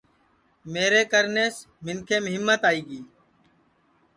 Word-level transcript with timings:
میرے 0.73 1.01
کرنیس 1.11 1.55
منکھیم 1.85 2.23
ہیمت 2.33 2.61
آئی 2.69 2.81
گی 2.89 3.01